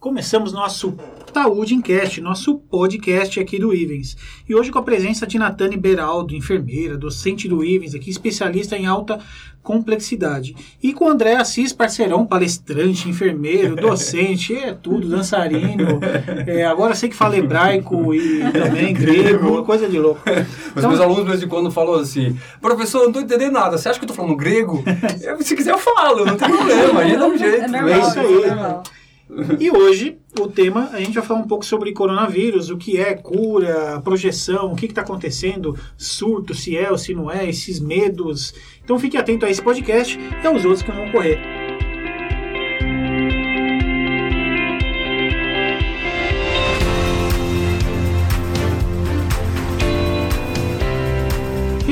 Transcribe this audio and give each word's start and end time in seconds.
Começamos 0.00 0.50
nosso 0.50 0.94
Taúde 1.30 1.74
Encast, 1.74 2.22
nosso 2.22 2.54
podcast 2.54 3.38
aqui 3.38 3.58
do 3.58 3.74
Ivens. 3.74 4.16
E 4.48 4.54
hoje 4.54 4.72
com 4.72 4.78
a 4.78 4.82
presença 4.82 5.26
de 5.26 5.38
Natane 5.38 5.76
Beraldo, 5.76 6.34
enfermeira, 6.34 6.96
docente 6.96 7.46
do 7.46 7.62
Ivens, 7.62 7.94
aqui 7.94 8.08
especialista 8.08 8.78
em 8.78 8.86
alta 8.86 9.18
complexidade. 9.62 10.56
E 10.82 10.94
com 10.94 11.04
o 11.04 11.08
André 11.10 11.36
Assis, 11.36 11.74
parceirão, 11.74 12.24
palestrante, 12.24 13.10
enfermeiro, 13.10 13.76
docente, 13.80 14.56
é 14.56 14.72
tudo, 14.72 15.06
dançarino. 15.06 16.00
É, 16.46 16.64
agora 16.64 16.94
sei 16.94 17.10
que 17.10 17.14
fala 17.14 17.36
hebraico 17.36 18.14
e 18.14 18.40
também 18.52 18.94
grego, 18.96 19.62
coisa 19.64 19.86
de 19.86 19.98
louco. 19.98 20.22
Mas 20.24 20.46
Então- 20.78 20.88
meus 20.88 21.00
alunos, 21.02 21.24
de 21.24 21.30
vez 21.30 21.42
em 21.42 21.48
quando, 21.48 21.70
falam 21.70 21.96
assim: 21.96 22.34
professor, 22.58 23.00
eu 23.00 23.04
não 23.04 23.12
tô 23.12 23.20
entendendo 23.20 23.52
nada. 23.52 23.76
Você 23.76 23.90
acha 23.90 23.98
que 23.98 24.04
eu 24.06 24.08
tô 24.08 24.14
falando 24.14 24.34
grego? 24.34 24.82
Eu, 25.22 25.42
se 25.42 25.54
quiser, 25.54 25.72
eu 25.72 25.78
falo, 25.78 26.24
não 26.24 26.36
tem 26.38 26.48
problema. 26.48 27.00
A 27.00 27.04
gente 27.04 27.18
dá 27.18 27.26
um 27.26 27.36
jeito. 27.36 27.64
É 27.64 27.68
normal, 27.68 27.88
É 27.90 27.98
isso 27.98 28.18
aí. 28.18 28.42
é 28.44 28.46
normal. 28.48 28.82
E 29.58 29.70
hoje, 29.70 30.18
o 30.38 30.48
tema, 30.48 30.90
a 30.92 30.98
gente 30.98 31.14
vai 31.14 31.22
falar 31.22 31.40
um 31.40 31.46
pouco 31.46 31.64
sobre 31.64 31.92
coronavírus, 31.92 32.70
o 32.70 32.76
que 32.76 32.98
é 32.98 33.14
cura, 33.14 34.00
projeção, 34.02 34.72
o 34.72 34.76
que 34.76 34.86
está 34.86 35.02
acontecendo, 35.02 35.78
surto, 35.96 36.54
se 36.54 36.76
é 36.76 36.90
ou 36.90 36.98
se 36.98 37.14
não 37.14 37.30
é, 37.30 37.48
esses 37.48 37.78
medos. 37.78 38.54
Então 38.82 38.98
fique 38.98 39.16
atento 39.16 39.46
a 39.46 39.50
esse 39.50 39.62
podcast 39.62 40.18
e 40.18 40.46
aos 40.46 40.64
outros 40.64 40.82
que 40.82 40.90
vão 40.90 41.10
correr. 41.12 41.59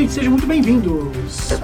Gente, 0.09 0.13
sejam 0.15 0.31
muito 0.33 0.47
bem-vindos. 0.47 1.03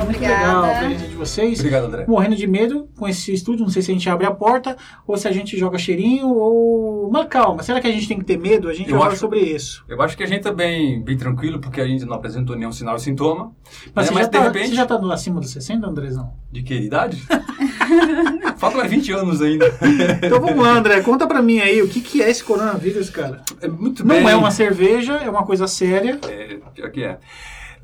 Muito 0.04 0.20
legal 0.20 0.64
a 0.64 0.78
presença 0.78 1.08
de 1.08 1.14
vocês. 1.14 1.58
Obrigado, 1.60 1.84
André. 1.86 2.04
Morrendo 2.06 2.36
de 2.36 2.46
medo 2.46 2.88
com 2.96 3.08
esse 3.08 3.32
estúdio, 3.32 3.64
não 3.64 3.70
sei 3.72 3.80
se 3.80 3.90
a 3.90 3.94
gente 3.94 4.08
abre 4.10 4.26
a 4.26 4.30
porta 4.30 4.76
ou 5.06 5.16
se 5.16 5.26
a 5.26 5.32
gente 5.32 5.56
joga 5.56 5.78
cheirinho 5.78 6.28
ou. 6.28 7.10
Mas 7.10 7.26
calma, 7.28 7.62
será 7.62 7.80
que 7.80 7.86
a 7.86 7.90
gente 7.92 8.06
tem 8.06 8.18
que 8.18 8.24
ter 8.24 8.38
medo? 8.38 8.68
A 8.68 8.74
gente 8.74 8.88
Eu 8.90 8.92
vai 8.96 9.00
falar 9.00 9.12
acho- 9.12 9.20
sobre 9.20 9.40
isso. 9.40 9.84
Eu 9.88 10.00
acho 10.02 10.16
que 10.16 10.22
a 10.22 10.26
gente 10.26 10.42
tá 10.42 10.52
bem, 10.52 11.02
bem 11.02 11.16
tranquilo, 11.16 11.58
porque 11.58 11.80
a 11.80 11.86
gente 11.86 12.04
não 12.04 12.14
apresentou 12.14 12.54
nenhum 12.56 12.72
sinal 12.72 12.96
e 12.96 13.00
sintoma. 13.00 13.52
Mas, 13.94 14.06
É, 14.06 14.08
você, 14.08 14.14
mas 14.14 14.22
já 14.24 14.26
de 14.26 14.30
tá, 14.30 14.42
repente- 14.42 14.68
você 14.68 14.74
já 14.74 14.86
tá 14.86 15.12
acima 15.12 15.40
dos 15.40 15.50
60, 15.50 15.86
Andrezão? 15.86 16.32
De 16.52 16.62
que 16.62 16.74
idade? 16.74 17.22
Falta 18.58 18.76
mais 18.78 18.90
20 18.90 19.10
anos 19.12 19.40
ainda. 19.40 19.66
Então 20.22 20.40
vamos 20.40 20.62
lá, 20.62 20.72
André, 20.76 21.00
conta 21.00 21.26
pra 21.26 21.40
mim 21.42 21.60
aí 21.60 21.80
o 21.82 21.88
que, 21.88 22.00
que 22.00 22.22
é 22.22 22.30
esse 22.30 22.42
coronavírus, 22.44 23.08
cara. 23.10 23.42
É 23.60 23.68
muito 23.68 24.04
Não 24.06 24.14
bem. 24.16 24.28
é 24.28 24.36
uma 24.36 24.50
cerveja, 24.50 25.14
é 25.14 25.28
uma 25.30 25.44
coisa 25.44 25.66
séria. 25.66 26.18
É, 26.28 26.58
pior 26.74 26.90
que 26.90 27.02
é. 27.02 27.18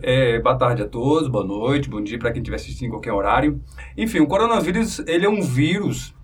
É, 0.02 0.38
boa 0.38 0.56
tarde 0.56 0.82
a 0.82 0.88
todos, 0.88 1.28
boa 1.28 1.44
noite, 1.44 1.90
bom 1.90 2.00
dia 2.00 2.18
para 2.18 2.32
quem 2.32 2.40
estiver 2.40 2.56
assistindo 2.56 2.88
em 2.88 2.90
qualquer 2.90 3.12
horário. 3.12 3.60
Enfim, 3.98 4.20
o 4.20 4.26
coronavírus, 4.26 5.00
ele 5.00 5.26
é 5.26 5.28
um 5.28 5.42
vírus, 5.42 6.14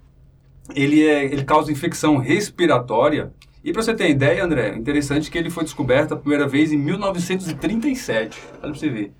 ele, 0.75 1.07
é, 1.07 1.25
ele 1.27 1.45
causa 1.45 1.71
infecção 1.71 2.17
respiratória. 2.17 3.35
E 3.63 3.73
para 3.73 3.83
você 3.83 3.93
ter 3.93 4.09
ideia, 4.09 4.43
André, 4.43 4.75
interessante 4.77 5.31
que 5.31 5.37
ele 5.37 5.51
foi 5.51 5.63
descoberto 5.63 6.15
a 6.15 6.17
primeira 6.17 6.49
vez 6.49 6.73
em 6.73 6.79
1937. 6.79 8.41
Olha 8.51 8.61
para 8.61 8.71
você 8.71 8.89
ver. 8.89 9.13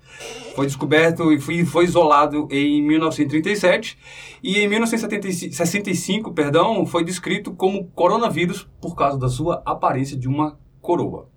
Foi 0.55 0.65
descoberto 0.65 1.31
e 1.31 1.39
foi, 1.39 1.63
foi 1.63 1.83
isolado 1.83 2.47
em 2.49 2.81
1937 2.81 3.95
e 4.41 4.57
em 4.57 4.67
1965, 4.67 6.33
perdão, 6.33 6.83
foi 6.83 7.03
descrito 7.03 7.53
como 7.53 7.85
coronavírus 7.89 8.67
por 8.81 8.95
causa 8.95 9.19
da 9.19 9.29
sua 9.29 9.61
aparência 9.63 10.17
de 10.17 10.27
uma 10.27 10.57
coroa. 10.81 11.29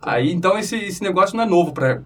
Aí, 0.00 0.32
então, 0.32 0.56
esse, 0.56 0.76
esse 0.76 1.02
negócio 1.02 1.36
não 1.36 1.44
é 1.44 1.46
novo 1.46 1.72
pra, 1.72 1.96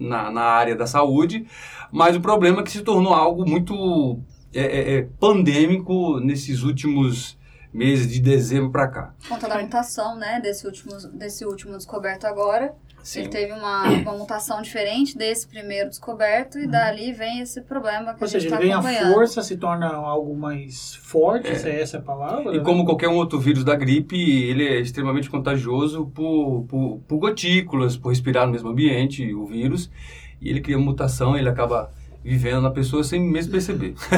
na, 0.00 0.30
na 0.30 0.42
área 0.42 0.74
da 0.74 0.86
saúde, 0.86 1.46
mas 1.92 2.16
o 2.16 2.20
problema 2.20 2.60
é 2.60 2.62
que 2.64 2.70
se 2.70 2.82
tornou 2.82 3.12
algo 3.12 3.48
muito 3.48 4.18
é, 4.52 4.62
é, 4.62 4.94
é, 4.94 5.08
pandêmico 5.20 6.18
nesses 6.18 6.62
últimos 6.62 7.38
meses, 7.72 8.08
de 8.10 8.20
dezembro 8.20 8.70
para 8.70 8.88
cá. 8.88 9.14
Conta 9.28 9.48
da 9.48 9.60
mutação, 9.60 10.16
né, 10.16 10.40
desse 10.40 10.66
último, 10.66 10.92
desse 11.12 11.44
último 11.44 11.76
descoberto 11.76 12.24
agora. 12.26 12.74
Ele 13.16 13.28
teve 13.28 13.50
uma, 13.54 13.84
uma 13.84 14.12
mutação 14.12 14.60
diferente 14.60 15.16
desse 15.16 15.48
primeiro 15.48 15.88
descoberto 15.88 16.58
e 16.58 16.66
dali 16.66 17.14
vem 17.14 17.40
esse 17.40 17.62
problema 17.62 18.12
que 18.12 18.22
Ou 18.22 18.24
a 18.24 18.26
gente 18.26 18.30
seja, 18.30 18.38
ele 18.38 18.46
está 18.46 18.58
ganha 18.58 18.74
acompanhando. 18.76 19.14
força, 19.14 19.42
se 19.42 19.56
torna 19.56 19.86
algo 19.88 20.36
mais 20.36 20.96
forte, 20.96 21.48
É. 21.48 21.54
se 21.54 21.66
é 21.70 21.80
essa 21.80 21.96
a 21.96 22.02
palavra. 22.02 22.52
E 22.54 22.58
né? 22.58 22.62
como 22.62 22.84
qualquer 22.84 23.08
um 23.08 23.14
outro 23.16 23.40
vírus 23.40 23.64
da 23.64 23.74
gripe, 23.74 24.16
ele 24.42 24.68
é 24.68 24.80
extremamente 24.80 25.30
contagioso 25.30 26.06
por, 26.14 26.66
por, 26.68 27.00
por 27.08 27.18
gotículas, 27.18 27.96
por 27.96 28.10
respirar 28.10 28.44
no 28.44 28.52
mesmo 28.52 28.68
ambiente, 28.68 29.32
o 29.32 29.46
vírus. 29.46 29.90
E 30.38 30.50
ele 30.50 30.60
cria 30.60 30.76
mutação, 30.76 31.34
ele 31.34 31.48
acaba 31.48 31.90
vivendo 32.22 32.60
na 32.60 32.70
pessoa 32.70 33.02
sem 33.02 33.20
mesmo 33.20 33.52
perceber. 33.52 33.94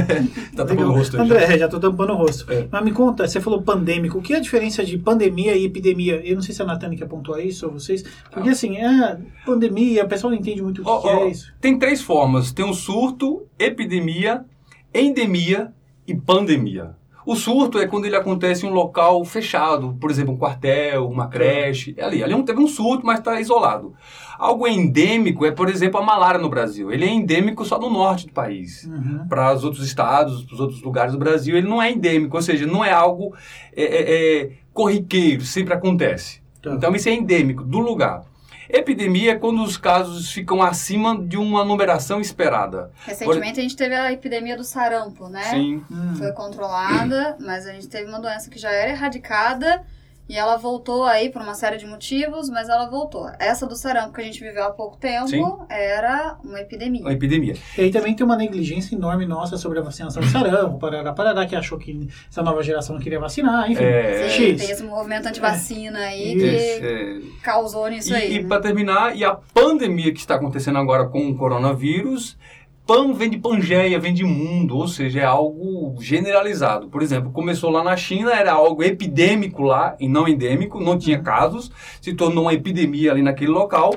tá 0.56 0.64
tapando 0.64 0.70
Legal. 0.70 0.90
o 0.90 0.92
rosto 0.92 1.20
aí 1.20 1.28
já. 1.28 1.34
André, 1.34 1.58
já 1.58 1.68
tô 1.68 1.78
tampando 1.78 2.12
o 2.12 2.16
rosto. 2.16 2.52
É. 2.52 2.66
Mas 2.70 2.84
me 2.84 2.92
conta, 2.92 3.26
você 3.26 3.40
falou 3.40 3.62
pandêmico. 3.62 4.18
O 4.18 4.22
que 4.22 4.34
é 4.34 4.36
a 4.36 4.40
diferença 4.40 4.84
de 4.84 4.98
pandemia 4.98 5.56
e 5.56 5.64
epidemia? 5.64 6.20
Eu 6.24 6.34
não 6.34 6.42
sei 6.42 6.54
se 6.54 6.62
a 6.62 6.64
Natane 6.64 6.96
quer 6.96 7.06
pontuar 7.06 7.41
isso 7.41 7.66
ou 7.66 7.72
vocês. 7.72 8.04
Porque 8.30 8.48
assim, 8.48 8.76
é 8.76 9.18
pandemia, 9.46 10.04
o 10.04 10.08
pessoal 10.08 10.32
não 10.32 10.38
entende 10.38 10.62
muito 10.62 10.82
o 10.82 10.84
que, 10.84 10.91
Ó, 10.91 11.00
que 11.00 11.08
ó, 11.08 11.24
é 11.24 11.30
isso. 11.30 11.52
Tem 11.60 11.78
três 11.78 12.02
formas: 12.02 12.52
tem 12.52 12.64
um 12.64 12.74
surto, 12.74 13.46
epidemia, 13.58 14.44
endemia 14.94 15.72
e 16.06 16.14
pandemia. 16.14 16.96
O 17.25 17.37
surto 17.37 17.78
é 17.78 17.87
quando 17.87 18.05
ele 18.05 18.16
acontece 18.16 18.66
em 18.66 18.69
um 18.69 18.72
local 18.72 19.25
fechado, 19.25 19.97
por 20.00 20.10
exemplo, 20.10 20.34
um 20.34 20.37
quartel, 20.37 21.09
uma 21.09 21.28
creche, 21.28 21.94
é 21.97 22.05
ali. 22.05 22.22
Ali 22.22 22.33
não 22.33 22.43
teve 22.43 22.60
um 22.60 22.66
surto, 22.66 23.06
mas 23.06 23.19
está 23.19 23.41
isolado. 23.41 23.94
Algo 24.38 24.66
endêmico 24.66 25.47
é, 25.47 25.53
por 25.53 25.69
exemplo, 25.69 26.00
a 26.00 26.03
malária 26.03 26.41
no 26.41 26.49
Brasil. 26.49 26.91
Ele 26.91 27.05
é 27.05 27.09
endêmico 27.09 27.65
só 27.65 27.78
no 27.78 27.88
norte 27.88 28.27
do 28.27 28.33
país. 28.33 28.84
Uhum. 28.84 29.27
Para 29.28 29.55
os 29.55 29.62
outros 29.62 29.87
estados, 29.87 30.43
para 30.43 30.55
os 30.55 30.60
outros 30.60 30.83
lugares 30.83 31.12
do 31.12 31.19
Brasil, 31.19 31.56
ele 31.56 31.69
não 31.69 31.81
é 31.81 31.93
endêmico, 31.93 32.37
ou 32.37 32.43
seja, 32.43 32.66
não 32.66 32.84
é 32.84 32.91
algo 32.91 33.34
é, 33.75 33.84
é, 33.84 34.41
é, 34.43 34.50
corriqueiro, 34.72 35.43
sempre 35.43 35.75
acontece. 35.75 36.43
Tá. 36.60 36.72
Então 36.72 36.94
isso 36.94 37.09
é 37.09 37.12
endêmico 37.12 37.62
do 37.62 37.78
lugar. 37.78 38.25
Epidemia 38.68 39.32
é 39.32 39.34
quando 39.34 39.62
os 39.62 39.76
casos 39.76 40.30
ficam 40.30 40.62
acima 40.62 41.18
de 41.18 41.36
uma 41.36 41.64
numeração 41.64 42.20
esperada. 42.20 42.90
Recentemente 43.04 43.60
a 43.60 43.62
gente 43.62 43.76
teve 43.76 43.94
a 43.94 44.12
epidemia 44.12 44.56
do 44.56 44.64
sarampo, 44.64 45.28
né? 45.28 45.44
Sim. 45.44 45.84
Hum. 45.90 46.14
Foi 46.16 46.32
controlada, 46.32 47.36
mas 47.40 47.66
a 47.66 47.72
gente 47.72 47.88
teve 47.88 48.08
uma 48.08 48.20
doença 48.20 48.50
que 48.50 48.58
já 48.58 48.70
era 48.70 48.90
erradicada 48.90 49.84
e 50.28 50.37
ela 50.37 50.56
voltou 50.56 51.05
aí 51.05 51.31
por 51.31 51.43
uma 51.43 51.55
série 51.55 51.77
de 51.77 51.87
motivos, 51.87 52.49
mas 52.49 52.69
ela 52.69 52.87
voltou. 52.87 53.31
Essa 53.38 53.66
do 53.66 53.75
sarampo 53.75 54.12
que 54.12 54.21
a 54.21 54.25
gente 54.25 54.41
viveu 54.41 54.65
há 54.65 54.71
pouco 54.71 54.97
tempo 54.97 55.28
Sim. 55.28 55.43
era 55.69 56.37
uma 56.44 56.60
epidemia. 56.60 57.03
Uma 57.03 57.12
epidemia. 57.12 57.55
E 57.77 57.83
aí 57.83 57.91
também 57.91 58.15
tem 58.15 58.25
uma 58.25 58.37
negligência 58.37 58.94
enorme 58.94 59.27
nossa 59.27 59.56
sobre 59.56 59.78
a 59.78 59.83
vacinação 59.83 60.22
de 60.22 60.28
sarampo, 60.31 60.78
parará, 60.78 61.12
parará, 61.12 61.47
que 61.47 61.56
achou 61.56 61.78
que 61.78 62.09
essa 62.31 62.43
nova 62.43 62.62
geração 62.62 62.94
não 62.97 63.03
queria 63.03 63.19
vacinar, 63.19 63.71
enfim. 63.71 63.84
É, 63.84 64.28
Sim, 64.28 64.43
X. 64.53 64.60
tem 64.60 64.71
esse 64.71 64.83
movimento 64.83 65.27
antivacina 65.27 65.99
aí 65.99 66.34
Isso, 66.34 66.81
que 66.81 66.87
é, 66.87 67.21
causou 67.43 67.89
nisso 67.89 68.15
aí. 68.15 68.33
e 68.33 68.37
e 68.37 68.43
né? 68.43 68.49
para 68.49 68.60
terminar, 68.60 69.16
e 69.16 69.25
a 69.25 69.34
pandemia 69.34 70.12
que 70.12 70.21
está 70.21 70.34
acontecendo 70.34 70.78
agora 70.78 71.06
com 71.06 71.28
o 71.28 71.37
coronavírus, 71.37 72.37
pan 72.87 73.12
vem 73.12 73.31
de 73.31 73.38
pangeia, 73.38 73.98
vem 73.98 74.12
de 74.12 74.25
mundo, 74.25 74.76
ou 74.76 74.88
seja, 74.88 75.20
é 75.20 75.25
algo 75.25 75.94
generalizado. 76.00 76.88
Por 76.88 77.03
exemplo, 77.03 77.31
começou 77.31 77.70
lá 77.70 77.82
na 77.82 77.97
China, 77.97 78.32
era 78.32 78.53
algo 78.53 78.82
epidêmico 78.82 79.62
lá 79.62 79.97
e 80.00 80.09
não 80.09 80.26
endêmico, 80.26 80.81
não 80.81 80.98
tinha 80.98 81.21
casos, 81.21 81.71
se 82.00 82.12
tornou 82.15 82.44
uma 82.44 82.54
epidemia 82.54 83.12
ali 83.12 83.22
naquele 83.22 83.50
local. 83.50 83.94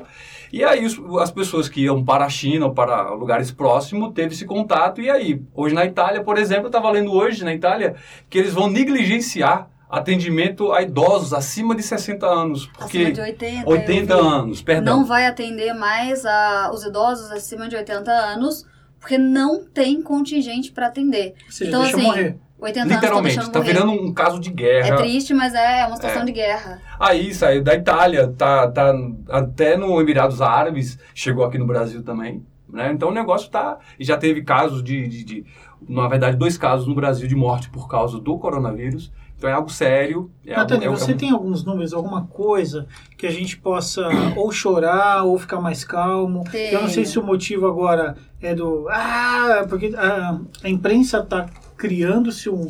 E 0.53 0.63
aí 0.63 0.85
as 1.19 1.31
pessoas 1.31 1.67
que 1.67 1.81
iam 1.81 2.05
para 2.05 2.25
a 2.25 2.29
China 2.29 2.67
ou 2.67 2.73
para 2.73 3.11
lugares 3.11 3.51
próximos 3.51 4.13
teve 4.13 4.33
esse 4.33 4.45
contato. 4.45 5.01
E 5.01 5.09
aí, 5.09 5.41
hoje 5.53 5.75
na 5.75 5.83
Itália, 5.85 6.23
por 6.23 6.37
exemplo, 6.37 6.65
eu 6.65 6.67
estava 6.67 6.89
lendo 6.91 7.11
hoje 7.11 7.43
na 7.43 7.53
Itália 7.53 7.95
que 8.29 8.37
eles 8.37 8.53
vão 8.53 8.69
negligenciar 8.69 9.67
atendimento 9.89 10.71
a 10.71 10.81
idosos 10.81 11.33
acima 11.33 11.75
de 11.75 11.83
60 11.83 12.25
anos. 12.25 12.67
Porque 12.67 12.97
Acima 12.99 13.11
de 13.11 13.21
80. 13.21 13.69
80 13.69 14.13
eu 14.13 14.21
vi. 14.23 14.27
anos, 14.29 14.61
perdão. 14.61 14.97
Não 14.97 15.05
vai 15.05 15.25
atender 15.25 15.73
mais 15.73 16.25
a, 16.25 16.71
os 16.73 16.83
idosos 16.83 17.31
acima 17.31 17.67
de 17.67 17.75
80 17.75 18.11
anos, 18.11 18.65
porque 19.05 19.19
não 19.19 19.63
tem 19.63 20.01
contingente 20.01 20.71
para 20.71 20.87
atender. 20.87 21.35
Ou 21.45 21.51
seja, 21.51 21.69
Então, 21.69 21.81
deixa 21.83 21.95
assim, 21.95 22.05
morrer. 22.07 22.37
80 22.57 22.81
anos 22.81 22.93
Literalmente, 22.95 23.37
estão 23.37 23.51
tá 23.51 23.59
morrer. 23.59 23.71
virando 23.73 23.91
um 23.91 24.11
caso 24.11 24.39
de 24.39 24.49
guerra. 24.49 24.87
É 24.87 24.97
triste, 24.97 25.31
mas 25.31 25.53
é 25.53 25.85
uma 25.85 25.95
situação 25.95 26.23
É. 26.23 26.25
de 26.25 26.31
guerra. 26.31 26.81
Aí 26.99 27.31
saiu 27.31 27.63
da 27.63 27.75
Itália, 27.75 28.33
tá, 28.35 28.67
tá 28.71 28.91
até 29.29 29.77
no 29.77 30.01
Emirados 30.01 30.41
Árabes, 30.41 30.97
chegou 31.13 31.45
aqui 31.45 31.59
no 31.59 31.67
Brasil 31.67 32.01
também. 32.01 32.43
Né? 32.75 32.91
Então 32.91 33.07
o 33.09 33.13
negócio 33.13 33.49
tá. 33.49 33.77
E 33.97 34.03
já 34.03 34.17
teve 34.17 34.43
casos 34.43 34.83
de, 34.83 35.07
de, 35.07 35.23
de- 35.23 35.45
Na 35.87 36.07
verdade, 36.09 36.35
dois 36.35 36.57
casos 36.57 36.85
no 36.85 36.93
Brasil 36.93 37.25
de 37.27 37.35
morte 37.35 37.69
por 37.69 37.87
causa 37.87 38.19
do 38.19 38.37
coronavírus. 38.37 39.11
Então 39.37 39.49
é 39.49 39.53
algo 39.53 39.69
sério. 39.69 40.29
É 40.45 40.55
algo, 40.55 40.73
é, 40.73 40.89
você 40.89 41.11
é 41.11 41.15
tem 41.15 41.31
alguns 41.31 41.63
números, 41.63 41.93
alguma 41.93 42.25
coisa 42.27 42.85
que 43.17 43.25
a 43.25 43.31
gente 43.31 43.57
possa 43.57 44.01
ou 44.35 44.51
chorar 44.51 45.23
ou 45.23 45.37
ficar 45.39 45.61
mais 45.61 45.85
calmo? 45.85 46.43
Eu 46.53 46.81
não 46.81 46.89
sei 46.89 47.05
se 47.05 47.17
o 47.17 47.23
motivo 47.23 47.65
agora 47.65 48.15
é 48.41 48.53
do. 48.53 48.87
Ah, 48.89 49.65
porque 49.69 49.93
a, 49.95 50.37
a 50.63 50.69
imprensa 50.69 51.19
está 51.19 51.45
criando-se 51.77 52.49
um, 52.49 52.67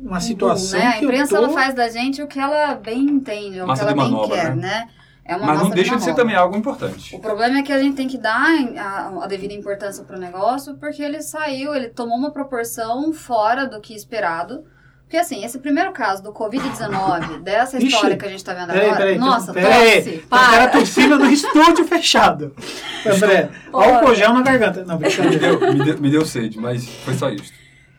uma 0.00 0.20
situação. 0.20 0.78
né? 0.78 0.86
A 0.86 1.02
imprensa 1.02 1.36
tô- 1.36 1.44
ela 1.44 1.48
faz 1.50 1.74
da 1.74 1.88
gente 1.90 2.22
o 2.22 2.26
que 2.26 2.38
ela 2.38 2.74
bem 2.76 3.00
entende, 3.00 3.60
o 3.60 3.66
Massa 3.66 3.84
que 3.84 3.90
ela 3.92 4.02
bem 4.02 4.10
manobra, 4.12 4.36
quer, 4.36 4.56
né? 4.56 4.62
né? 4.62 4.88
É 5.24 5.34
uma 5.36 5.46
Mas 5.46 5.58
não 5.62 5.70
deixa 5.70 5.96
de 5.96 6.02
ser 6.04 6.14
também 6.14 6.36
algo 6.36 6.56
importante. 6.56 7.16
O 7.16 7.18
problema 7.18 7.58
é 7.58 7.62
que 7.62 7.72
a 7.72 7.78
gente 7.78 7.96
tem 7.96 8.06
que 8.06 8.18
dar 8.18 8.46
a, 8.76 9.24
a 9.24 9.26
devida 9.26 9.54
importância 9.54 10.04
pro 10.04 10.18
negócio, 10.18 10.74
porque 10.76 11.02
ele 11.02 11.22
saiu, 11.22 11.74
ele 11.74 11.88
tomou 11.88 12.18
uma 12.18 12.30
proporção 12.30 13.12
fora 13.12 13.66
do 13.66 13.80
que 13.80 13.94
esperado, 13.94 14.64
Porque 15.04 15.16
assim, 15.16 15.44
esse 15.44 15.58
primeiro 15.58 15.92
caso 15.92 16.22
do 16.22 16.32
Covid-19, 16.32 17.40
dessa 17.44 17.76
Ixi. 17.78 17.86
história 17.86 18.16
que 18.16 18.24
a 18.26 18.28
gente 18.28 18.44
tá 18.44 18.52
vendo 18.54 18.68
Peraí, 18.72 18.86
agora. 18.86 18.98
peraí. 18.98 19.18
nossa, 19.18 19.52
peraí. 19.52 19.96
tosse, 20.02 20.16
Os 20.16 20.28
caras 20.28 20.70
para. 20.70 20.80
tossindo 20.80 21.18
no 21.18 21.30
estúdio 21.30 21.84
fechado. 21.86 22.54
André, 23.06 23.50
Olha. 23.72 23.94
álcool 23.96 24.14
gel 24.14 24.32
na 24.34 24.42
garganta. 24.42 24.84
Não, 24.84 24.98
Me 24.98 25.08
deu, 25.38 25.60
me, 25.72 25.84
deu, 25.84 25.98
me 26.00 26.10
deu 26.10 26.24
sede, 26.26 26.58
mas 26.58 26.86
foi 27.04 27.14
só 27.14 27.28
isso. 27.30 27.52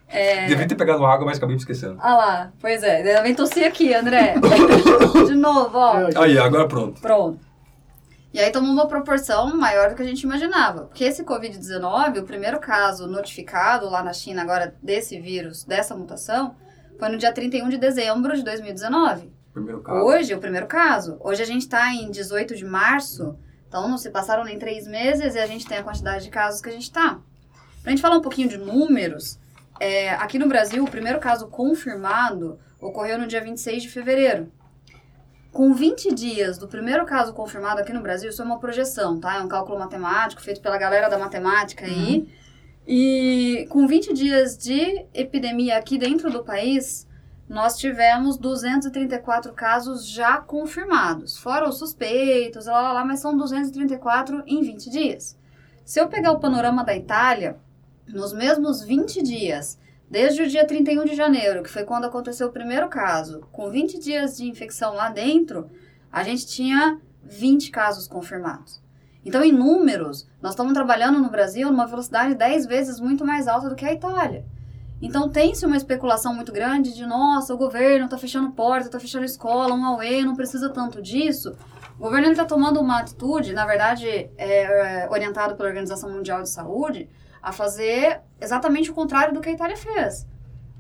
É. 0.08 0.46
Devia 0.46 0.68
ter 0.68 0.76
pegado 0.76 1.06
água, 1.06 1.26
mas 1.26 1.38
acabei 1.38 1.56
me 1.56 1.60
esquecendo. 1.62 1.98
Ah 2.00 2.16
lá, 2.16 2.54
pois 2.60 2.84
é, 2.84 2.98
ainda 2.98 3.22
vem 3.24 3.34
tossir 3.36 3.66
aqui, 3.66 3.94
André. 3.94 4.36
De 5.28 5.36
novo, 5.36 5.78
ó. 5.78 6.00
É, 6.00 6.10
Aí, 6.18 6.38
agora 6.38 6.68
pronto. 6.68 7.02
Pronto. 7.02 7.40
E 8.34 8.40
aí 8.40 8.52
tomou 8.52 8.70
uma 8.70 8.86
proporção 8.88 9.56
maior 9.56 9.90
do 9.90 9.96
que 9.96 10.02
a 10.02 10.06
gente 10.06 10.24
imaginava. 10.24 10.82
Porque 10.84 11.06
esse 11.06 11.24
Covid-19, 11.24 12.20
o 12.20 12.24
primeiro 12.24 12.60
caso 12.60 13.08
notificado 13.08 13.90
lá 13.90 14.04
na 14.04 14.12
China 14.12 14.42
agora 14.42 14.76
desse 14.84 15.18
vírus, 15.20 15.64
dessa 15.64 15.96
mutação, 15.96 16.54
foi 17.00 17.08
no 17.08 17.18
dia 17.18 17.32
31 17.32 17.70
de 17.70 17.78
dezembro 17.78 18.36
de 18.36 18.44
2019. 18.44 19.32
Primeiro 19.54 19.82
caso. 19.82 20.06
Hoje, 20.06 20.34
o 20.34 20.38
primeiro 20.40 20.68
caso. 20.68 21.18
Hoje 21.22 21.42
a 21.42 21.46
gente 21.46 21.62
está 21.62 21.94
em 21.94 22.12
18 22.12 22.58
de 22.58 22.66
março, 22.66 23.38
então 23.70 23.88
não 23.88 23.98
se 23.98 24.10
passaram 24.10 24.44
nem 24.44 24.60
três 24.60 24.86
meses 24.86 25.36
e 25.36 25.40
a 25.40 25.48
gente 25.48 25.66
tem 25.66 25.78
a 25.78 25.84
quantidade 25.84 26.26
de 26.26 26.30
casos 26.30 26.60
que 26.60 26.68
a 26.68 26.74
gente 26.74 26.84
está. 26.84 27.20
Pra 27.82 27.92
gente 27.92 28.02
falar 28.02 28.18
um 28.18 28.22
pouquinho 28.22 28.50
de 28.50 28.58
números, 28.58 29.40
é, 29.80 30.12
aqui 30.12 30.40
no 30.40 30.48
Brasil, 30.48 30.84
o 30.84 30.90
primeiro 30.90 31.20
caso 31.20 31.48
confirmado 31.48 32.60
ocorreu 32.80 33.18
no 33.18 33.28
dia 33.28 33.42
26 33.42 33.84
de 33.84 33.90
fevereiro. 33.90 34.52
Com 35.52 35.74
20 35.74 36.14
dias 36.14 36.58
do 36.58 36.68
primeiro 36.68 37.06
caso 37.06 37.34
confirmado 37.34 37.80
aqui 37.80 37.94
no 37.94 38.02
Brasil, 38.02 38.30
isso 38.30 38.42
é 38.42 38.46
uma 38.46 38.60
projeção, 38.60 39.20
tá? 39.20 39.38
É 39.38 39.42
um 39.42 39.48
cálculo 39.48 39.80
matemático 39.80 40.42
feito 40.42 40.62
pela 40.62 40.78
galera 40.78 41.10
da 41.10 41.18
matemática 41.18 41.86
aí. 41.86 42.28
E 42.88 43.66
com 43.70 43.88
20 43.88 44.14
dias 44.14 44.58
de 44.58 45.06
epidemia 45.14 45.78
aqui 45.78 45.98
dentro 45.98 46.30
do 46.30 46.44
país, 46.44 47.08
nós 47.48 47.78
tivemos 47.78 48.38
234 48.38 49.54
casos 49.54 50.08
já 50.08 50.38
confirmados. 50.38 51.38
Fora 51.38 51.70
os 51.70 51.78
suspeitos, 51.78 52.66
lá, 52.66 52.82
lá, 52.82 52.94
lá, 52.94 53.06
mas 53.06 53.20
são 53.20 53.36
234 53.38 54.44
em 54.46 54.62
20 54.62 54.90
dias. 54.90 55.38
Se 55.84 56.00
eu 56.00 56.08
pegar 56.08 56.32
o 56.32 56.40
panorama 56.40 56.84
da 56.84 56.96
Itália, 56.96 57.58
nos 58.08 58.34
mesmos 58.34 58.84
20 58.84 59.22
dias, 59.22 59.80
desde 60.10 60.44
o 60.44 60.48
dia 60.48 60.66
31 60.66 61.06
de 61.06 61.16
janeiro, 61.16 61.64
que 61.64 61.70
foi 61.70 61.84
quando 61.84 62.06
aconteceu 62.06 62.48
o 62.48 62.52
primeiro 62.52 62.88
caso, 62.88 63.42
com 63.52 63.70
20 63.70 64.00
dias 64.00 64.38
de 64.38 64.48
infecção 64.48 64.94
lá 64.94 65.10
dentro, 65.10 65.70
a 66.12 66.24
gente 66.24 66.48
tinha 66.48 67.00
20 67.24 67.72
casos 67.72 68.08
confirmados. 68.08 68.82
Então, 69.26 69.44
em 69.44 69.52
números, 69.52 70.28
nós 70.40 70.52
estamos 70.52 70.74
trabalhando 70.74 71.20
no 71.20 71.32
Brasil 71.32 71.72
numa 71.72 71.88
velocidade 71.88 72.36
10 72.36 72.68
vezes 72.68 73.00
muito 73.00 73.26
mais 73.26 73.48
alta 73.48 73.68
do 73.68 73.76
que 73.76 73.84
a 73.84 73.92
Itália. 73.92 74.46
Então, 75.02 75.28
tem-se 75.28 75.66
uma 75.66 75.76
especulação 75.76 76.34
muito 76.34 76.52
grande 76.52 76.94
de, 76.94 77.06
nossa, 77.06 77.54
o 77.54 77.58
governo 77.58 78.06
está 78.06 78.18
fechando 78.18 78.52
porta, 78.52 78.86
está 78.86 79.00
fechando 79.00 79.26
escola, 79.26 79.74
um 79.74 79.84
away, 79.84 80.24
não 80.24 80.36
precisa 80.36 80.70
tanto 80.70 81.02
disso. 81.02 81.56
O 81.98 82.04
governo 82.04 82.32
está 82.32 82.46
tomando 82.46 82.80
uma 82.80 83.00
atitude, 83.00 83.54
na 83.54 83.66
verdade, 83.66 84.08
é, 84.08 84.30
é, 84.38 85.10
orientado 85.10 85.56
pela 85.56 85.70
Organização 85.70 86.10
Mundial 86.12 86.44
de 86.44 86.50
Saúde, 86.50 87.10
a 87.46 87.52
fazer 87.52 88.22
exatamente 88.42 88.90
o 88.90 88.94
contrário 88.94 89.32
do 89.34 89.40
que 89.40 89.50
a 89.50 89.52
Itália 89.54 89.78
fez. 89.78 90.28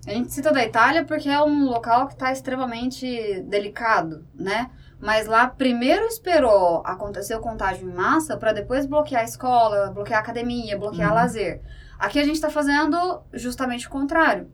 A 0.07 0.09
gente 0.09 0.33
cita 0.33 0.51
da 0.51 0.63
Itália 0.65 1.05
porque 1.05 1.29
é 1.29 1.41
um 1.41 1.65
local 1.65 2.07
que 2.07 2.13
está 2.13 2.31
extremamente 2.31 3.41
delicado, 3.43 4.25
né? 4.33 4.71
Mas 4.99 5.27
lá 5.27 5.47
primeiro 5.47 6.05
esperou 6.07 6.81
acontecer 6.85 7.35
o 7.35 7.39
contágio 7.39 7.87
em 7.87 7.93
massa 7.93 8.35
para 8.35 8.51
depois 8.51 8.87
bloquear 8.87 9.21
a 9.21 9.25
escola, 9.25 9.91
bloquear 9.91 10.19
a 10.19 10.23
academia, 10.23 10.77
bloquear 10.77 11.09
Uhum. 11.09 11.15
lazer. 11.15 11.61
Aqui 11.99 12.19
a 12.19 12.23
gente 12.23 12.35
está 12.35 12.49
fazendo 12.49 13.21
justamente 13.33 13.85
o 13.87 13.89
contrário. 13.91 14.51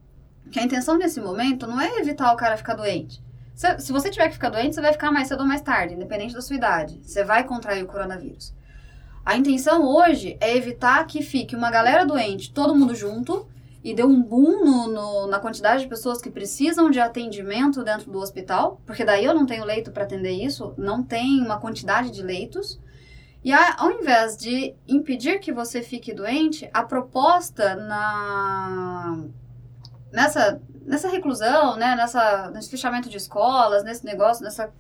Que 0.52 0.60
a 0.60 0.64
intenção 0.64 0.98
nesse 0.98 1.22
momento 1.22 1.66
não 1.66 1.80
é 1.80 2.00
evitar 2.00 2.34
o 2.34 2.38
cara 2.38 2.57
ficar 2.57 2.75
doente. 2.75 3.24
Se, 3.56 3.80
se 3.80 3.92
você 3.94 4.10
tiver 4.10 4.28
que 4.28 4.34
ficar 4.34 4.50
doente, 4.50 4.75
você 4.75 4.81
vai 4.81 4.92
ficar 4.92 5.12
mais 5.12 5.28
cedo 5.30 5.42
ou 5.42 5.48
mais 5.48 5.62
tarde, 5.62 5.94
independente 5.94 6.34
da 6.34 6.42
sua 6.42 6.57
idade. 6.57 7.00
Você 7.04 7.24
vai 7.24 7.46
contrair 7.46 7.84
o 7.84 7.88
coronavírus. 7.88 8.54
A 9.25 9.38
intenção 9.38 9.83
hoje 9.85 10.38
é 10.41 10.56
evitar 10.56 11.06
que 11.06 11.21
fique 11.21 11.56
uma 11.56 11.69
galera 11.69 12.06
doente, 12.06 12.51
todo 12.51 12.75
mundo 12.75 12.95
junto, 12.95 13.47
e 13.83 13.94
dê 13.94 14.03
um 14.03 14.21
boom 14.21 14.63
no, 14.63 14.88
no- 14.88 15.27
na 15.27 15.39
quantidade 15.39 15.83
de 15.83 15.89
pessoas 15.89 16.21
que 16.21 16.29
precisam 16.29 16.89
de 16.89 17.00
atendimento 17.00 17.83
dentro 17.83 18.12
do 18.12 18.19
hospital, 18.19 18.79
porque 18.85 19.03
daí 19.06 19.25
eu 19.25 19.33
não 19.33 19.45
tenho 19.45 19.65
leito 19.65 19.91
para 19.91 20.03
atender 20.03 20.31
isso, 20.31 20.73
não 20.77 21.03
tem 21.03 21.41
uma 21.41 21.59
quantidade 21.59 22.12
de 22.12 22.21
leitos. 22.21 22.79
E 23.44 23.51
ao 23.51 23.91
invés 23.91 24.38
de 24.38 24.75
impedir 24.88 25.39
que 25.39 25.51
você 25.51 25.81
fique 25.81 26.13
doente, 26.13 26.69
a 26.71 26.83
proposta 26.83 27.75
na 27.75 29.23
nessa 30.12 30.62
nessa 30.85 31.07
reclusão, 31.09 31.75
né, 31.75 31.95
nessa 31.95 32.51
nesse 32.51 32.69
fechamento 32.69 33.09
de 33.09 33.18
escolas, 33.18 33.83
nesse 33.83 34.06
negócio, 34.06 34.44
nessa 34.44 34.71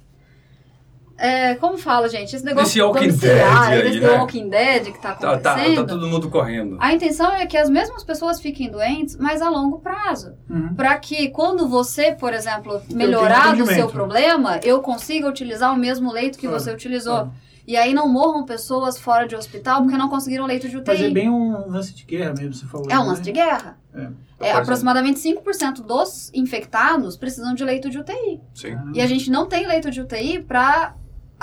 é, 1.21 1.55
como 1.55 1.77
fala, 1.77 2.09
gente? 2.09 2.35
Esse 2.35 2.43
negócio 2.43 2.65
Nesse 2.67 2.81
Walking 2.81 3.17
Dead 3.17 3.41
aí, 3.45 3.83
nesse 3.83 3.99
né? 3.99 4.09
Walking 4.17 4.49
Dead 4.49 4.83
que 4.91 4.99
tá 5.01 5.13
Tá, 5.13 5.31
acontecendo. 5.33 5.75
tá, 5.75 5.81
tá 5.83 5.87
todo 5.87 6.07
mundo 6.07 6.29
correndo. 6.29 6.77
A 6.79 6.93
intenção 6.93 7.31
é 7.33 7.45
que 7.45 7.57
as 7.57 7.69
mesmas 7.69 8.03
pessoas 8.03 8.41
fiquem 8.41 8.69
doentes, 8.71 9.15
mas 9.17 9.41
a 9.41 9.49
longo 9.49 9.79
prazo. 9.79 10.33
Uhum. 10.49 10.73
Para 10.75 10.97
que 10.97 11.29
quando 11.29 11.67
você, 11.67 12.11
por 12.13 12.33
exemplo, 12.33 12.81
melhorar 12.91 13.55
do 13.55 13.65
seu 13.67 13.87
problema, 13.87 14.59
eu 14.63 14.81
consiga 14.81 15.27
utilizar 15.29 15.73
o 15.73 15.77
mesmo 15.77 16.11
leito 16.11 16.37
que 16.37 16.47
Claro, 16.47 16.61
você 16.63 16.71
utilizou. 16.71 17.13
claro. 17.13 17.31
E 17.67 17.77
aí 17.77 17.93
não 17.93 18.09
morram 18.09 18.43
pessoas 18.43 18.97
fora 18.97 19.27
de 19.27 19.35
hospital 19.35 19.83
porque 19.83 19.95
não 19.95 20.09
conseguiram 20.09 20.45
leito 20.47 20.67
de 20.67 20.75
UTI. 20.75 20.85
Fazer 20.97 21.11
bem 21.11 21.29
um 21.29 21.69
lance 21.69 21.93
de 21.93 22.03
guerra 22.03 22.33
mesmo, 22.33 22.53
você 22.55 22.65
falou. 22.65 22.87
É 22.89 22.97
um 22.97 23.03
né? 23.03 23.07
lance 23.09 23.21
de 23.21 23.31
guerra. 23.31 23.77
É. 23.93 23.99
É, 24.01 24.09
Parece- 24.39 24.59
aproximadamente 24.61 25.19
5% 25.19 25.83
dos 25.83 26.31
infectados 26.33 27.15
precisam 27.15 27.53
de 27.53 27.63
leito 27.63 27.87
de 27.89 27.99
UTI. 27.99 28.41
Sim. 28.55 28.75
E 28.95 28.99
a 29.01 29.05
gente 29.05 29.29
não 29.29 29.45
tem 29.45 29.67
leito 29.67 29.91
de 29.91 30.01
UTI 30.01 30.41
para 30.41 30.95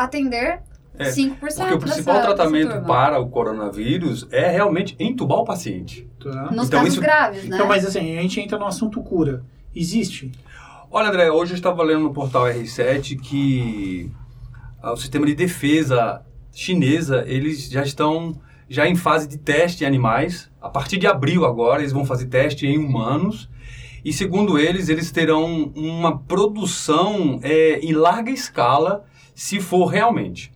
atender 0.04 0.60
É, 0.98 1.10
5% 1.10 1.38
Porque 1.38 1.74
o 1.74 1.78
principal 1.78 2.14
dessa, 2.16 2.26
tratamento 2.34 2.68
dessa 2.70 2.80
para 2.80 3.20
o 3.20 3.28
coronavírus 3.28 4.26
é 4.32 4.48
realmente 4.50 4.96
entubar 4.98 5.38
o 5.38 5.44
paciente. 5.44 6.08
Tá. 6.20 6.50
Nos 6.50 6.66
Então, 6.66 6.80
casos 6.80 6.94
isso- 6.94 7.00
graves, 7.00 7.44
né? 7.44 7.54
Então, 7.54 7.68
mas 7.68 7.86
assim, 7.86 8.18
a 8.18 8.22
gente 8.22 8.40
entra 8.40 8.58
no 8.58 8.66
assunto 8.66 9.00
cura. 9.02 9.44
Existe? 9.74 10.32
Olha, 10.90 11.08
André, 11.08 11.30
hoje 11.30 11.52
eu 11.52 11.56
estava 11.56 11.82
lendo 11.84 12.00
no 12.00 12.12
portal 12.12 12.46
R7 12.46 13.16
que 13.20 14.10
ah, 14.82 14.92
o 14.92 14.96
sistema 14.96 15.24
de 15.26 15.34
defesa 15.36 16.22
chinesa, 16.52 17.22
eles 17.28 17.68
já 17.68 17.82
estão 17.84 18.40
já 18.68 18.88
em 18.88 18.96
fase 18.96 19.28
de 19.28 19.38
teste 19.38 19.84
em 19.84 19.86
animais. 19.86 20.50
A 20.60 20.68
partir 20.68 20.96
de 20.98 21.06
abril 21.06 21.44
agora, 21.46 21.80
eles 21.80 21.92
vão 21.92 22.04
fazer 22.04 22.26
teste 22.26 22.66
em 22.66 22.76
humanos. 22.76 23.48
E 24.04 24.12
segundo 24.12 24.58
eles, 24.58 24.88
eles 24.88 25.10
terão 25.12 25.70
uma 25.76 26.18
produção 26.18 27.38
é, 27.42 27.78
em 27.80 27.92
larga 27.92 28.30
escala, 28.30 29.05
se 29.38 29.60
for 29.60 29.86
realmente 29.86 30.52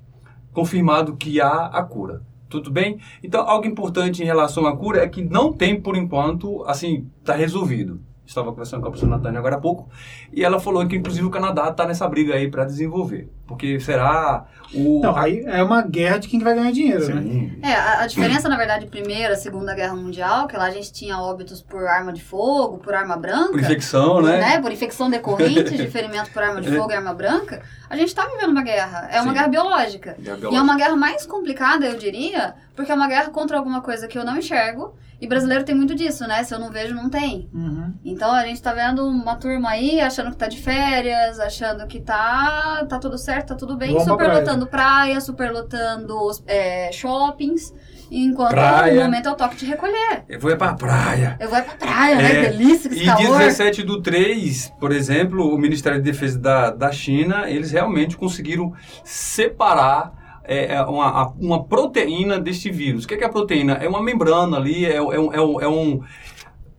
confirmado 0.52 1.14
que 1.16 1.40
há 1.40 1.66
a 1.66 1.84
cura. 1.84 2.20
Tudo 2.48 2.68
bem? 2.68 2.98
Então, 3.22 3.48
algo 3.48 3.64
importante 3.64 4.24
em 4.24 4.26
relação 4.26 4.66
à 4.66 4.76
cura 4.76 5.04
é 5.04 5.08
que 5.08 5.22
não 5.22 5.52
tem, 5.52 5.80
por 5.80 5.96
enquanto, 5.96 6.64
assim, 6.64 7.08
está 7.20 7.32
resolvido. 7.32 8.00
Estava 8.26 8.50
conversando 8.50 8.80
com 8.80 8.88
a 8.88 8.90
professora 8.90 9.16
Natânia 9.16 9.38
agora 9.38 9.54
há 9.54 9.60
pouco, 9.60 9.88
e 10.32 10.42
ela 10.42 10.58
falou 10.58 10.84
que, 10.84 10.96
inclusive, 10.96 11.24
o 11.24 11.30
Canadá 11.30 11.68
está 11.68 11.86
nessa 11.86 12.08
briga 12.08 12.34
aí 12.34 12.50
para 12.50 12.64
desenvolver. 12.64 13.30
Porque 13.52 13.80
será 13.80 14.44
o... 14.74 15.00
Não, 15.00 15.16
aí 15.16 15.44
é 15.46 15.62
uma 15.62 15.82
guerra 15.82 16.18
de 16.18 16.28
quem 16.28 16.38
que 16.38 16.44
vai 16.44 16.54
ganhar 16.54 16.72
dinheiro, 16.72 17.14
né? 17.14 17.22
Sim. 17.22 17.58
É, 17.62 17.74
a, 17.74 18.00
a 18.02 18.06
diferença, 18.06 18.48
na 18.48 18.56
verdade, 18.56 18.86
Primeira, 18.86 19.36
Segunda 19.36 19.74
Guerra 19.74 19.94
Mundial, 19.94 20.46
que 20.46 20.56
lá 20.56 20.64
a 20.64 20.70
gente 20.70 20.92
tinha 20.92 21.18
óbitos 21.18 21.60
por 21.60 21.86
arma 21.86 22.12
de 22.12 22.22
fogo, 22.22 22.78
por 22.78 22.94
arma 22.94 23.16
branca. 23.16 23.50
Por 23.52 23.60
infecção, 23.60 24.22
né? 24.22 24.60
Por 24.60 24.72
infecção 24.72 25.10
decorrente 25.10 25.76
de 25.76 25.86
ferimento 25.90 26.30
por 26.30 26.42
arma 26.42 26.60
de 26.60 26.74
fogo 26.74 26.90
e 26.90 26.94
arma 26.94 27.12
branca. 27.12 27.62
A 27.88 27.96
gente 27.96 28.14
tá 28.14 28.26
vivendo 28.26 28.50
uma 28.50 28.62
guerra. 28.62 29.08
É 29.10 29.20
uma 29.20 29.28
Sim. 29.28 29.34
guerra 29.34 29.48
biológica. 29.48 30.16
Guerra 30.18 30.36
E 30.36 30.38
é 30.38 30.40
biológica. 30.40 30.62
uma 30.62 30.76
guerra 30.76 30.96
mais 30.96 31.26
complicada, 31.26 31.86
eu 31.86 31.98
diria, 31.98 32.54
porque 32.74 32.90
é 32.90 32.94
uma 32.94 33.08
guerra 33.08 33.30
contra 33.30 33.58
alguma 33.58 33.82
coisa 33.82 34.08
que 34.08 34.18
eu 34.18 34.24
não 34.24 34.38
enxergo. 34.38 34.94
E 35.20 35.26
brasileiro 35.28 35.62
tem 35.62 35.72
muito 35.72 35.94
disso, 35.94 36.26
né? 36.26 36.42
Se 36.42 36.52
eu 36.52 36.58
não 36.58 36.68
vejo, 36.68 36.96
não 36.96 37.08
tem. 37.08 37.48
Uhum. 37.54 37.94
Então 38.04 38.32
a 38.32 38.44
gente 38.44 38.60
tá 38.60 38.72
vendo 38.72 39.06
uma 39.06 39.36
turma 39.36 39.70
aí 39.70 40.00
achando 40.00 40.32
que 40.32 40.36
tá 40.36 40.48
de 40.48 40.60
férias, 40.60 41.38
achando 41.38 41.86
que 41.86 42.00
tá, 42.00 42.84
tá 42.88 42.98
tudo 42.98 43.16
certo, 43.16 43.41
tá 43.44 43.54
tudo 43.54 43.76
bem, 43.76 43.98
superlotando 44.00 44.66
praia, 44.66 45.20
superlotando 45.20 46.16
é, 46.46 46.90
shoppings, 46.92 47.72
enquanto 48.10 48.50
Praia. 48.50 49.00
o 49.00 49.04
momento 49.04 49.28
é 49.28 49.32
o 49.32 49.34
toque 49.34 49.56
de 49.56 49.66
recolher. 49.66 50.24
Eu 50.28 50.38
vou 50.38 50.50
ir 50.50 50.58
pra 50.58 50.74
praia. 50.74 51.36
Eu 51.40 51.48
vou 51.48 51.58
ir 51.58 51.62
pra 51.62 51.74
praia, 51.74 52.16
né? 52.16 52.24
É, 52.32 52.34
Que 52.44 52.50
delícia, 52.50 52.90
que 52.90 53.02
E 53.02 53.06
calor. 53.06 53.38
17 53.38 53.82
do 53.82 54.02
3, 54.02 54.72
por 54.78 54.92
exemplo, 54.92 55.54
o 55.54 55.58
Ministério 55.58 55.98
da 55.98 56.04
Defesa 56.04 56.38
da, 56.38 56.70
da 56.70 56.92
China, 56.92 57.48
eles 57.48 57.70
realmente 57.72 58.16
conseguiram 58.16 58.72
separar 59.02 60.40
é, 60.44 60.74
é, 60.74 60.82
uma, 60.82 61.28
uma 61.38 61.64
proteína 61.64 62.38
deste 62.38 62.70
vírus. 62.70 63.04
O 63.04 63.08
que 63.08 63.14
é, 63.14 63.16
que 63.16 63.24
é 63.24 63.26
a 63.26 63.30
proteína? 63.30 63.74
É 63.74 63.88
uma 63.88 64.02
membrana 64.02 64.56
ali, 64.56 64.84
é, 64.84 64.96
é, 64.96 65.02
um, 65.02 65.32
é, 65.32 65.40
um, 65.40 65.60
é, 65.60 65.68
um, 65.68 66.00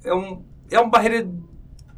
é, 0.04 0.14
um, 0.14 0.44
é 0.72 0.80
uma 0.80 0.90
barreira 0.90 1.28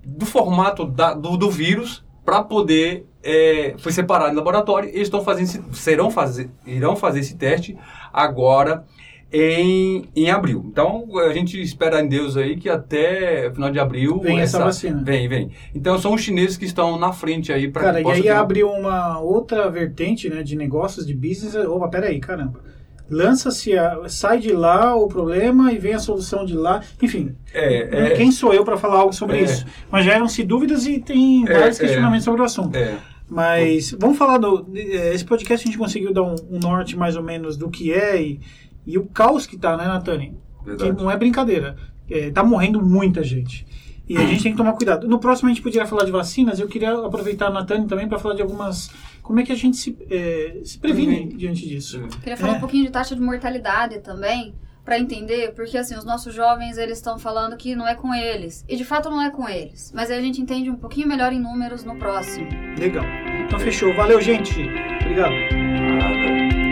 do 0.06 0.26
formato 0.26 0.86
da- 0.86 1.14
do, 1.16 1.36
do 1.36 1.50
vírus 1.50 2.06
para 2.24 2.44
poder. 2.44 3.06
É, 3.28 3.74
foi 3.80 3.92
separado 3.92 4.32
em 4.32 4.36
laboratório. 4.36 4.88
Eles 4.90 5.02
estão 5.08 5.24
fazendo, 5.24 5.46
esse- 5.46 5.62
serão 5.74 6.12
fazer, 6.12 6.50
irão 6.66 6.96
fazer 6.96 7.22
esse 7.22 7.36
teste 7.36 7.76
agora 8.14 8.86
em, 9.34 10.08
em 10.16 10.30
abril. 10.30 10.64
Então, 10.72 11.06
a 11.18 11.34
gente 11.34 11.60
espera 11.62 12.00
em 12.02 12.08
Deus 12.08 12.38
aí 12.38 12.56
que 12.56 12.70
até 12.70 13.52
final 13.52 13.72
de 13.72 13.80
abril... 13.80 14.20
Vem 14.20 14.40
essa 14.40 14.60
vacina. 14.64 15.02
Vem, 15.04 15.28
vem. 15.28 15.50
Então, 15.74 15.98
são 15.98 16.14
os 16.14 16.22
chineses 16.22 16.56
que 16.56 16.66
estão 16.66 16.98
na 17.00 17.12
frente 17.12 17.52
aí 17.52 17.70
para 17.70 17.82
Cara, 17.82 17.96
que 17.96 18.02
e 18.02 18.04
possa 18.04 18.16
aí 18.18 18.22
ter 18.24 18.34
um- 18.34 18.38
abre 18.38 18.64
uma 18.64 19.20
outra 19.20 19.70
vertente, 19.70 20.30
né, 20.30 20.44
de 20.44 20.56
negócios, 20.56 21.06
de 21.06 21.14
business. 21.16 21.56
Opa, 21.56 21.88
peraí, 21.90 22.20
caramba. 22.20 22.62
Lança-se, 23.10 23.72
sai 24.08 24.40
de 24.40 24.52
lá 24.52 24.96
o 24.96 25.08
problema 25.08 25.72
e 25.72 25.78
vem 25.78 25.94
a 25.94 26.00
solução 26.00 26.44
de 26.46 26.56
lá. 26.56 26.82
Enfim, 27.02 27.36
É, 27.54 28.08
é, 28.08 28.10
quem 28.16 28.32
sou 28.32 28.52
eu 28.54 28.64
para 28.66 28.78
falar 28.78 29.00
algo 29.00 29.14
sobre 29.14 29.38
É. 29.38 29.42
isso? 29.44 29.64
Mas 29.92 30.06
geram-se 30.06 30.44
dúvidas 30.44 30.88
e 30.88 31.00
tem 31.00 31.44
É, 31.48 31.54
vários 31.54 31.80
é. 31.80 31.84
questionamentos 31.84 32.26
sobre 32.26 32.42
o 32.42 32.44
assunto. 32.46 32.76
é, 32.76 32.96
Mas 33.30 33.92
vamos 34.00 34.18
falar 34.18 34.38
do. 34.38 34.68
eh, 34.76 35.14
Esse 35.14 35.26
podcast 35.26 35.64
a 35.64 35.72
gente 35.72 35.78
conseguiu 35.78 36.14
dar 36.14 36.24
um, 36.24 36.36
um 36.52 36.60
norte 36.60 36.96
mais 36.96 37.16
ou 37.16 37.24
menos 37.24 37.58
do 37.58 37.70
que 37.70 37.92
é 37.92 38.22
e, 38.22 38.40
e 38.86 38.98
o 38.98 39.06
caos 39.06 39.48
que 39.48 39.58
tá, 39.58 39.76
né, 39.76 39.86
Natani? 39.86 40.38
Que 40.78 40.92
não 40.92 41.10
é 41.10 41.18
brincadeira. 41.18 41.76
É, 42.10 42.30
tá 42.30 42.44
morrendo 42.44 42.82
muita 42.84 43.24
gente. 43.24 43.66
E 44.08 44.16
a 44.18 44.22
gente 44.28 44.44
tem 44.44 44.52
que 44.52 44.58
tomar 44.58 44.74
cuidado. 44.74 45.08
No 45.08 45.18
próximo 45.18 45.50
a 45.50 45.52
gente 45.52 45.64
poderia 45.64 45.88
falar 45.88 46.06
de 46.06 46.12
vacinas. 46.12 46.60
Eu 46.60 46.68
queria 46.68 46.94
aproveitar 46.94 47.48
a 47.48 47.50
Natani 47.50 47.88
também 47.88 48.08
para 48.08 48.20
falar 48.20 48.36
de 48.36 48.44
algumas. 48.44 48.92
Como 49.24 49.40
é 49.40 49.44
que 49.44 49.52
a 49.52 49.56
gente 49.56 49.78
se, 49.78 49.98
eh, 50.12 50.62
se 50.64 50.78
previne 50.78 51.16
Previne. 51.16 51.36
diante 51.36 51.68
disso? 51.68 52.00
Queria 52.22 52.38
falar 52.38 52.54
É. 52.54 52.58
um 52.58 52.60
pouquinho 52.60 52.86
de 52.86 52.92
taxa 52.92 53.16
de 53.16 53.22
mortalidade 53.22 53.98
também, 54.02 54.54
para 54.86 55.00
entender, 55.00 55.52
porque 55.54 55.78
assim, 55.78 55.96
os 55.96 56.06
nossos 56.06 56.34
jovens, 56.34 56.78
eles 56.78 57.00
estão 57.00 57.18
falando 57.18 57.58
que 57.58 57.76
não 57.76 57.88
é 57.88 57.96
com 57.96 58.14
eles. 58.14 58.64
E 58.70 58.78
de 58.78 58.86
fato 58.86 59.10
não 59.10 59.22
é 59.22 59.32
com 59.32 59.50
eles. 59.50 59.92
Mas 59.94 60.12
aí 60.12 60.20
a 60.20 60.22
gente 60.22 60.40
entende 60.40 60.70
um 60.70 60.76
pouquinho 60.76 61.08
melhor 61.08 61.34
em 61.34 61.40
números 61.40 61.84
no 61.84 61.98
próximo. 61.98 62.48
Legal. 62.78 63.04
Então 63.44 63.60
fechou. 63.60 63.94
Valeu, 63.96 64.22
gente. 64.22 64.54
Obrigado. 65.02 66.65